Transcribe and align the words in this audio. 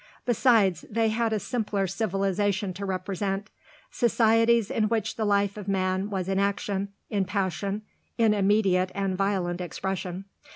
Besides, 0.25 0.83
they 0.89 1.09
had 1.09 1.31
a 1.31 1.39
simpler 1.39 1.85
civilisation 1.85 2.73
to 2.73 2.87
represent 2.87 3.51
societies 3.91 4.71
in 4.71 4.85
which 4.85 5.15
the 5.15 5.25
life 5.25 5.57
of 5.57 5.67
man 5.67 6.09
was 6.09 6.27
in 6.27 6.39
action, 6.39 6.91
in 7.11 7.23
passion, 7.23 7.83
in 8.17 8.33
immediate 8.33 8.91
and 8.95 9.15
violent 9.15 9.61
expression. 9.61 10.25